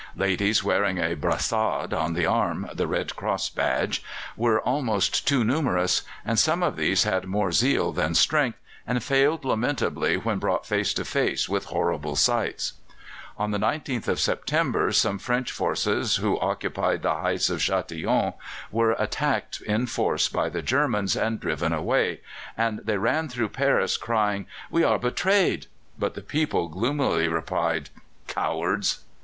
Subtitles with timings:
[0.15, 4.03] Ladies wearing a brassard on the arm (the Red Cross badge)
[4.35, 9.45] were almost too numerous; and some of these had more zeal than strength, and failed
[9.45, 12.73] lamentably when brought face to face with horrible sights.
[13.37, 18.33] On the 19th of September some French forces, who occupied the heights of Chatillon,
[18.71, 22.21] were attacked in force by the Germans, and driven away,
[22.57, 25.67] and they ran through Paris crying, "We are betrayed!"
[25.99, 27.91] but the people gloomily replied,
[28.27, 29.01] "Cowards!"